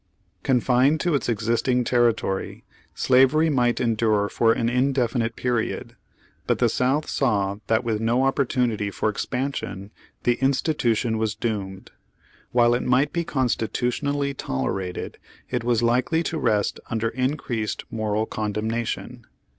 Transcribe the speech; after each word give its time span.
Confined 0.41 0.99
to 1.01 1.13
its 1.13 1.29
existing 1.29 1.83
territory, 1.83 2.63
slavery 2.95 3.51
might 3.51 3.79
endure 3.79 4.29
for 4.29 4.51
an 4.51 4.67
indefinite 4.67 5.35
period, 5.35 5.95
but 6.47 6.57
the 6.57 6.69
South 6.69 7.07
saw 7.07 7.57
that 7.67 7.83
with 7.83 7.99
no 8.01 8.23
opportunity 8.23 8.89
for 8.89 9.09
expansion 9.09 9.91
the 10.23 10.41
in 10.43 10.53
stitution 10.53 11.19
was 11.19 11.35
doomed. 11.35 11.91
While 12.51 12.73
it 12.73 12.81
might 12.81 13.13
be 13.13 13.23
consti 13.23 13.67
tutionally 13.67 14.33
tolerated, 14.35 15.19
it 15.51 15.63
was 15.63 15.83
likely 15.83 16.23
to 16.23 16.39
rest 16.39 16.79
under 16.89 17.09
increased 17.09 17.83
moral 17.91 18.25
condemnation. 18.25 19.27